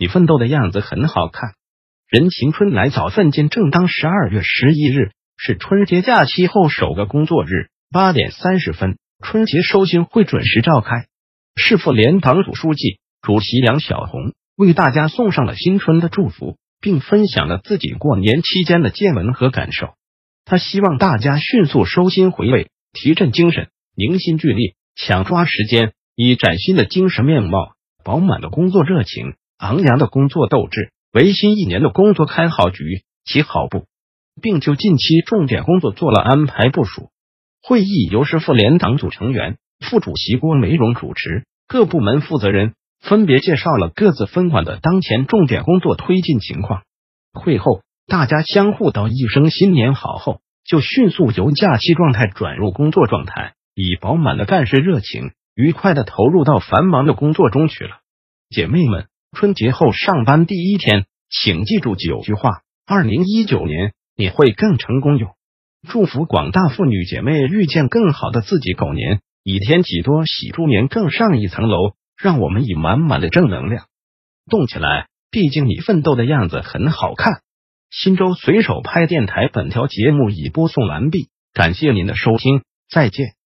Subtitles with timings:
[0.00, 1.50] 你奋斗的样子很好看。
[2.08, 3.86] 人情春来早，奋进正当。
[3.86, 11.04] 十二月十一日是春节假期后首个工作日，八点三十分，春节收心会准时召开。
[11.54, 19.96] 市妇联党组书记、主席杨晓红为大家送上了新春的祝福，并分享了自己过年期间的见闻和感受。
[20.46, 29.34] 他希望大家迅速收心回味，提振精神，凝心聚力，抢抓时间，以崭新的精神面貌、饱满的工作热情。
[29.60, 33.84] 昂扬的工作斗志，为新一年的工作开好局、起好步，
[34.40, 37.10] 并就近期重点工作做了安排部署。
[37.62, 42.72] 会议由市妇联党组成员、副主席郭梅荣主持，各部门负责人
[43.02, 46.84] 分别介绍了各自分管的当前重点工作推进情况。
[47.34, 57.98] 会后，大家相互道一声新年好后，就迅速由假期状态转入工作状态，以饱满的干事热情，愉快的投入到繁忙的工作中去了。
[58.48, 59.09] 姐妹们。
[59.32, 62.62] 春节后上班第一天，请记住九句话。
[62.86, 65.36] 二零一九年你会更成功哟！
[65.88, 68.72] 祝福广大妇女姐妹遇见更好的自己。
[68.72, 71.94] 狗年以天几多，喜猪年更上一层楼。
[72.22, 73.86] 让我们以满满的正能量
[74.50, 75.08] 动起来！
[75.30, 77.40] 毕竟你奋斗的样子很好看。
[77.88, 83.39] 新州随手拍电台，本条节目已播送完毕，感谢您的收听，再见。